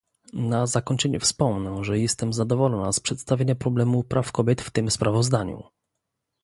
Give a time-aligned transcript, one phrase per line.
[0.33, 5.63] Na zakończenie wspomnę, że jestem zadowolona z przedstawienia problemu praw kobiet w tym sprawozdaniu!